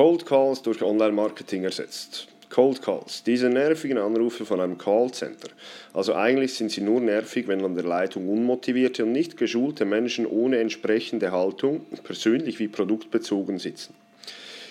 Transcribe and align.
Cold 0.00 0.24
Calls 0.24 0.62
durch 0.62 0.80
Online-Marketing 0.80 1.64
ersetzt. 1.64 2.26
Cold 2.48 2.80
Calls, 2.80 3.22
diese 3.22 3.50
nervigen 3.50 3.98
Anrufe 3.98 4.46
von 4.46 4.58
einem 4.58 4.78
Callcenter. 4.78 5.50
Also 5.92 6.14
eigentlich 6.14 6.54
sind 6.54 6.70
sie 6.70 6.80
nur 6.80 7.02
nervig, 7.02 7.46
wenn 7.48 7.62
an 7.62 7.74
der 7.74 7.84
Leitung 7.84 8.26
unmotivierte 8.30 9.04
und 9.04 9.12
nicht 9.12 9.36
geschulte 9.36 9.84
Menschen 9.84 10.24
ohne 10.24 10.56
entsprechende 10.56 11.32
Haltung, 11.32 11.82
persönlich 12.02 12.58
wie 12.60 12.68
produktbezogen 12.68 13.58
sitzen. 13.58 13.92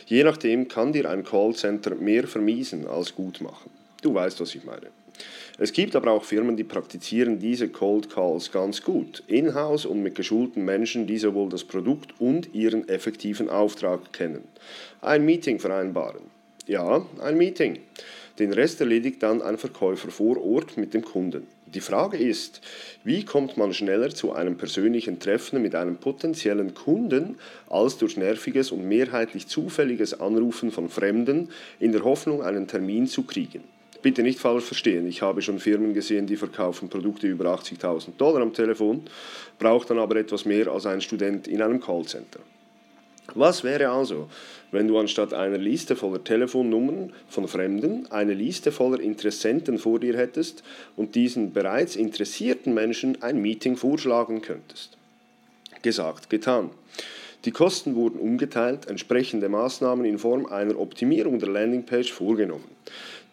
Je 0.08 0.24
nachdem 0.24 0.68
kann 0.68 0.94
dir 0.94 1.08
ein 1.08 1.24
Callcenter 1.24 1.94
mehr 1.94 2.28
vermiesen 2.28 2.88
als 2.88 3.14
gut 3.14 3.40
machen. 3.40 3.70
Du 4.02 4.16
weißt, 4.16 4.42
was 4.42 4.56
ich 4.56 4.64
meine. 4.64 4.88
Es 5.58 5.74
gibt 5.74 5.96
aber 5.96 6.12
auch 6.12 6.24
Firmen, 6.24 6.56
die 6.56 6.64
praktizieren 6.64 7.40
diese 7.40 7.68
Cold 7.68 8.10
Calls 8.10 8.52
ganz 8.52 8.82
gut, 8.82 9.24
in-house 9.28 9.86
und 9.86 10.02
mit 10.02 10.16
geschulten 10.16 10.64
Menschen, 10.64 11.06
die 11.06 11.18
sowohl 11.18 11.50
das 11.50 11.66
Produkt 11.66 12.14
und 12.20 12.54
ihren 12.54 12.88
effektiven 12.88 13.50
Auftrag 13.50 14.14
kennen. 14.14 14.44
Ein 15.02 15.26
Meeting 15.26 15.60
vereinbaren. 15.60 16.22
Ja, 16.66 17.06
ein 17.22 17.38
Meeting. 17.38 17.80
Den 18.40 18.54
Rest 18.54 18.80
erledigt 18.80 19.22
dann 19.22 19.42
ein 19.42 19.58
Verkäufer 19.58 20.12
vor 20.12 20.42
Ort 20.42 20.78
mit 20.78 20.94
dem 20.94 21.04
Kunden. 21.04 21.46
Die 21.66 21.82
Frage 21.82 22.18
ist, 22.18 22.62
wie 23.04 23.26
kommt 23.26 23.58
man 23.58 23.74
schneller 23.74 24.10
zu 24.10 24.32
einem 24.34 24.58
persönlichen 24.58 25.20
Treffen 25.20 25.62
mit 25.62 25.76
einem 25.76 25.98
potenziellen 25.98 26.74
Kunden 26.74 27.38
als 27.70 27.98
durch 27.98 28.18
nerviges 28.18 28.72
und 28.72 28.88
mehrheitlich 28.88 29.48
zufälliges 29.48 30.20
Anrufen 30.20 30.72
von 30.72 30.90
Fremden 30.90 31.50
in 31.80 31.92
der 31.92 32.06
Hoffnung, 32.06 32.42
einen 32.42 32.68
Termin 32.68 33.08
zu 33.08 33.24
kriegen? 33.24 33.64
Bitte 34.02 34.24
nicht 34.24 34.40
falsch 34.40 34.64
verstehen, 34.64 35.08
ich 35.08 35.22
habe 35.22 35.42
schon 35.42 35.60
Firmen 35.60 35.94
gesehen, 35.94 36.26
die 36.26 36.38
verkaufen 36.38 36.90
Produkte 36.90 37.28
über 37.28 37.54
80.000 37.54 38.16
Dollar 38.18 38.42
am 38.42 38.54
Telefon, 38.54 39.04
braucht 39.58 39.90
dann 39.90 40.00
aber 40.00 40.16
etwas 40.16 40.46
mehr 40.46 40.68
als 40.68 40.86
ein 40.86 41.02
Student 41.02 41.48
in 41.48 41.62
einem 41.62 41.82
Callcenter. 41.82 42.40
Was 43.36 43.64
wäre 43.64 43.90
also, 43.90 44.30
wenn 44.72 44.88
du 44.88 44.98
anstatt 44.98 45.34
einer 45.34 45.58
Liste 45.58 45.96
voller 45.96 46.24
Telefonnummern 46.24 47.14
von 47.28 47.48
Fremden 47.48 48.08
eine 48.12 48.34
Liste 48.34 48.72
voller 48.72 49.00
Interessenten 49.00 49.78
vor 49.78 50.00
dir 50.00 50.18
hättest 50.18 50.64
und 50.96 51.16
diesen 51.16 51.54
bereits 51.54 51.96
interessierten 51.96 52.74
Menschen 52.74 53.22
ein 53.22 53.42
Meeting 53.42 53.76
vorschlagen 53.76 54.42
könntest? 54.42 54.98
Gesagt, 55.82 56.30
getan. 56.30 56.72
Die 57.46 57.52
Kosten 57.52 57.96
wurden 57.96 58.20
umgeteilt, 58.20 58.88
entsprechende 58.90 59.48
Maßnahmen 59.48 60.04
in 60.04 60.20
Form 60.20 60.46
einer 60.46 60.78
Optimierung 60.78 61.40
der 61.40 61.48
Landingpage 61.48 62.12
vorgenommen. 62.12 62.66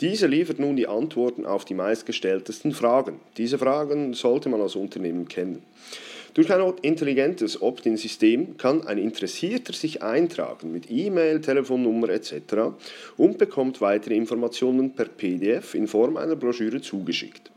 Diese 0.00 0.28
liefert 0.28 0.60
nun 0.60 0.76
die 0.76 0.86
Antworten 0.86 1.44
auf 1.44 1.64
die 1.64 1.74
meistgestelltesten 1.74 2.72
Fragen. 2.72 3.18
Diese 3.36 3.58
Fragen 3.58 4.14
sollte 4.14 4.48
man 4.48 4.60
als 4.60 4.76
Unternehmen 4.76 5.26
kennen. 5.26 5.64
Durch 6.34 6.52
ein 6.52 6.74
intelligentes 6.82 7.62
Opt-in-System 7.62 8.58
kann 8.58 8.86
ein 8.86 8.98
Interessierter 8.98 9.72
sich 9.72 10.02
eintragen 10.02 10.70
mit 10.70 10.88
E-Mail, 10.88 11.40
Telefonnummer 11.40 12.10
etc. 12.10 12.76
und 13.16 13.38
bekommt 13.38 13.80
weitere 13.80 14.14
Informationen 14.14 14.92
per 14.92 15.06
PDF 15.06 15.74
in 15.74 15.88
Form 15.88 16.16
einer 16.16 16.36
Broschüre 16.36 16.80
zugeschickt. 16.80 17.50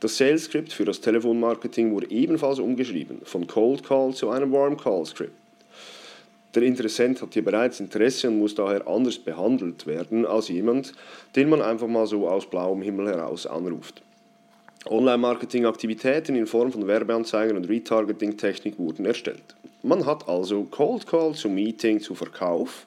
Das 0.00 0.18
Sales 0.18 0.44
Script 0.44 0.72
für 0.72 0.84
das 0.84 1.00
Telefonmarketing 1.00 1.92
wurde 1.92 2.10
ebenfalls 2.10 2.58
umgeschrieben, 2.58 3.20
von 3.24 3.46
Cold 3.46 3.82
Call 3.82 4.12
zu 4.12 4.28
einem 4.28 4.52
Warm 4.52 4.76
Call 4.76 5.06
Script. 5.06 5.45
Der 6.56 6.62
Interessent 6.62 7.20
hat 7.20 7.34
hier 7.34 7.44
bereits 7.44 7.80
Interesse 7.80 8.28
und 8.28 8.38
muss 8.38 8.54
daher 8.54 8.88
anders 8.88 9.18
behandelt 9.18 9.86
werden 9.86 10.24
als 10.24 10.48
jemand, 10.48 10.94
den 11.36 11.50
man 11.50 11.60
einfach 11.60 11.86
mal 11.86 12.06
so 12.06 12.26
aus 12.26 12.46
blauem 12.46 12.80
Himmel 12.80 13.08
heraus 13.08 13.46
anruft. 13.46 14.00
Online-Marketing-Aktivitäten 14.86 16.34
in 16.34 16.46
Form 16.46 16.72
von 16.72 16.86
Werbeanzeigen 16.86 17.58
und 17.58 17.68
Retargeting-Technik 17.68 18.78
wurden 18.78 19.04
erstellt. 19.04 19.54
Man 19.82 20.06
hat 20.06 20.30
also 20.30 20.64
Cold 20.70 21.06
Call 21.06 21.34
zu 21.34 21.50
Meeting 21.50 22.00
zu 22.00 22.14
Verkauf, 22.14 22.86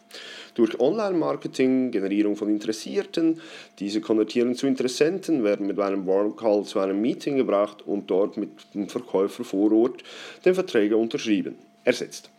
durch 0.55 0.79
Online-Marketing 0.79 1.91
Generierung 1.91 2.35
von 2.35 2.49
Interessierten, 2.49 3.39
diese 3.77 4.01
konvertieren 4.01 4.55
zu 4.55 4.65
Interessenten, 4.65 5.43
werden 5.43 5.67
mit 5.67 5.79
einem 5.79 6.07
Warm 6.07 6.35
Call 6.35 6.63
zu 6.63 6.79
einem 6.79 6.99
Meeting 7.01 7.37
gebracht 7.37 7.83
und 7.85 8.09
dort 8.09 8.35
mit 8.35 8.49
dem 8.73 8.89
Verkäufer 8.89 9.43
vor 9.43 9.71
Ort 9.71 10.01
den 10.43 10.55
Verträge 10.55 10.97
unterschrieben, 10.97 11.53
ersetzt. 11.83 12.31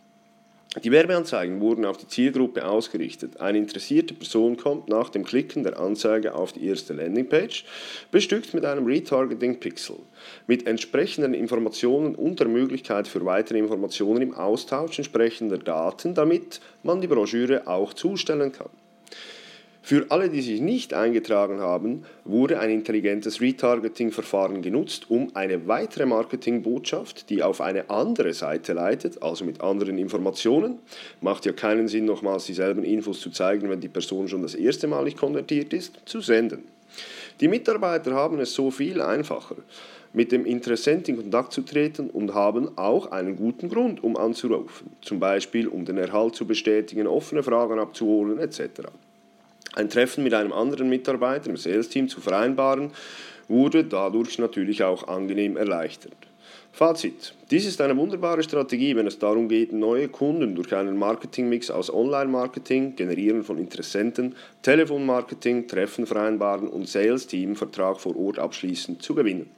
Die 0.79 0.91
Werbeanzeigen 0.91 1.59
wurden 1.59 1.83
auf 1.83 1.97
die 1.97 2.07
Zielgruppe 2.07 2.65
ausgerichtet. 2.65 3.41
Eine 3.41 3.57
interessierte 3.57 4.13
Person 4.13 4.55
kommt 4.55 4.87
nach 4.87 5.09
dem 5.09 5.25
Klicken 5.25 5.63
der 5.63 5.77
Anzeige 5.77 6.33
auf 6.33 6.53
die 6.53 6.65
erste 6.65 6.93
Landingpage, 6.93 7.65
bestückt 8.09 8.53
mit 8.53 8.63
einem 8.63 8.85
Retargeting-Pixel, 8.85 9.97
mit 10.47 10.67
entsprechenden 10.67 11.33
Informationen 11.33 12.15
und 12.15 12.39
der 12.39 12.47
Möglichkeit 12.47 13.09
für 13.09 13.25
weitere 13.25 13.57
Informationen 13.57 14.21
im 14.21 14.33
Austausch 14.33 14.97
entsprechender 14.97 15.57
Daten, 15.57 16.15
damit 16.15 16.61
man 16.83 17.01
die 17.01 17.07
Broschüre 17.07 17.67
auch 17.67 17.93
zustellen 17.93 18.53
kann. 18.53 18.69
Für 19.83 20.05
alle, 20.09 20.29
die 20.29 20.41
sich 20.41 20.61
nicht 20.61 20.93
eingetragen 20.93 21.59
haben, 21.59 22.03
wurde 22.23 22.59
ein 22.59 22.69
intelligentes 22.69 23.41
Retargeting-Verfahren 23.41 24.61
genutzt, 24.61 25.09
um 25.09 25.29
eine 25.33 25.67
weitere 25.67 26.05
Marketingbotschaft, 26.05 27.29
die 27.31 27.41
auf 27.41 27.61
eine 27.61 27.89
andere 27.89 28.33
Seite 28.33 28.73
leitet, 28.73 29.23
also 29.23 29.43
mit 29.43 29.59
anderen 29.61 29.97
Informationen, 29.97 30.77
macht 31.19 31.47
ja 31.47 31.51
keinen 31.51 31.87
Sinn, 31.87 32.05
nochmals 32.05 32.45
dieselben 32.45 32.83
Infos 32.83 33.21
zu 33.21 33.31
zeigen, 33.31 33.69
wenn 33.71 33.81
die 33.81 33.89
Person 33.89 34.27
schon 34.27 34.43
das 34.43 34.53
erste 34.53 34.87
Mal 34.87 35.03
nicht 35.03 35.17
konvertiert 35.17 35.73
ist, 35.73 35.99
zu 36.05 36.21
senden. 36.21 36.63
Die 37.39 37.47
Mitarbeiter 37.47 38.13
haben 38.13 38.39
es 38.39 38.53
so 38.53 38.69
viel 38.69 39.01
einfacher, 39.01 39.55
mit 40.13 40.31
dem 40.31 40.45
Interessenten 40.45 41.15
in 41.15 41.21
Kontakt 41.21 41.53
zu 41.53 41.63
treten 41.63 42.11
und 42.11 42.35
haben 42.35 42.77
auch 42.77 43.11
einen 43.11 43.35
guten 43.35 43.67
Grund, 43.67 44.03
um 44.03 44.15
anzurufen, 44.15 44.91
zum 45.01 45.19
Beispiel 45.19 45.67
um 45.67 45.85
den 45.85 45.97
Erhalt 45.97 46.35
zu 46.35 46.45
bestätigen, 46.45 47.07
offene 47.07 47.41
Fragen 47.41 47.79
abzuholen 47.79 48.37
etc 48.37 48.91
ein 49.73 49.89
Treffen 49.89 50.23
mit 50.23 50.33
einem 50.33 50.53
anderen 50.53 50.89
Mitarbeiter 50.89 51.49
im 51.49 51.57
Sales-Team 51.57 52.09
zu 52.09 52.21
vereinbaren, 52.21 52.91
wurde 53.47 53.83
dadurch 53.83 54.39
natürlich 54.39 54.83
auch 54.83 55.07
angenehm 55.07 55.57
erleichtert. 55.57 56.15
Fazit. 56.73 57.33
Dies 57.51 57.65
ist 57.65 57.81
eine 57.81 57.97
wunderbare 57.97 58.43
Strategie, 58.43 58.95
wenn 58.95 59.05
es 59.05 59.19
darum 59.19 59.49
geht, 59.49 59.73
neue 59.73 60.07
Kunden 60.07 60.55
durch 60.55 60.73
einen 60.73 60.97
Marketingmix 60.97 61.69
aus 61.69 61.93
Online-Marketing, 61.93 62.95
Generieren 62.95 63.43
von 63.43 63.57
Interessenten, 63.57 64.35
Telefonmarketing, 64.61 65.67
Treffen 65.67 66.07
vereinbaren 66.07 66.69
und 66.69 66.87
Sales-Team 66.87 67.57
Vertrag 67.57 67.99
vor 67.99 68.15
Ort 68.15 68.39
abschließen 68.39 69.01
zu 69.01 69.13
gewinnen. 69.15 69.49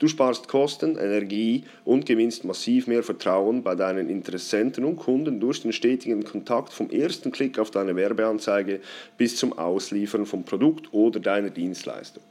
Du 0.00 0.08
sparst 0.08 0.48
Kosten, 0.48 0.96
Energie 0.96 1.64
und 1.84 2.06
gewinnst 2.06 2.44
massiv 2.44 2.86
mehr 2.86 3.02
Vertrauen 3.02 3.62
bei 3.62 3.74
deinen 3.74 4.08
Interessenten 4.08 4.86
und 4.86 4.96
Kunden 4.96 5.40
durch 5.40 5.60
den 5.60 5.74
stetigen 5.74 6.24
Kontakt 6.24 6.72
vom 6.72 6.88
ersten 6.88 7.30
Klick 7.30 7.58
auf 7.58 7.70
deine 7.70 7.94
Werbeanzeige 7.94 8.80
bis 9.18 9.36
zum 9.36 9.52
Ausliefern 9.52 10.24
vom 10.24 10.42
Produkt 10.42 10.92
oder 10.94 11.20
deiner 11.20 11.50
Dienstleistung. 11.50 12.22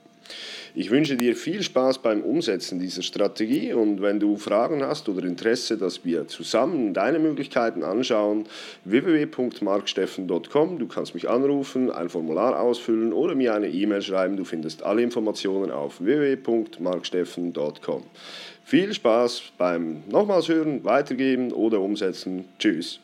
Ich 0.75 0.91
wünsche 0.91 1.17
dir 1.17 1.35
viel 1.35 1.63
Spaß 1.63 1.99
beim 1.99 2.21
Umsetzen 2.21 2.79
dieser 2.79 3.01
Strategie 3.01 3.73
und 3.73 4.01
wenn 4.01 4.19
du 4.19 4.37
Fragen 4.37 4.83
hast 4.83 5.09
oder 5.09 5.25
Interesse, 5.25 5.77
dass 5.77 6.05
wir 6.05 6.27
zusammen 6.27 6.93
deine 6.93 7.19
Möglichkeiten 7.19 7.83
anschauen, 7.83 8.45
www.marksteffen.com. 8.85 10.79
Du 10.79 10.87
kannst 10.87 11.15
mich 11.15 11.29
anrufen, 11.29 11.91
ein 11.91 12.09
Formular 12.09 12.59
ausfüllen 12.59 13.13
oder 13.13 13.35
mir 13.35 13.53
eine 13.53 13.69
E-Mail 13.69 14.01
schreiben. 14.01 14.37
Du 14.37 14.45
findest 14.45 14.83
alle 14.83 15.01
Informationen 15.01 15.71
auf 15.71 15.99
www.marksteffen.com. 15.99 18.03
Viel 18.63 18.93
Spaß 18.93 19.43
beim 19.57 20.03
nochmals 20.07 20.47
hören, 20.47 20.83
weitergeben 20.83 21.51
oder 21.51 21.79
umsetzen. 21.79 22.45
Tschüss. 22.59 22.99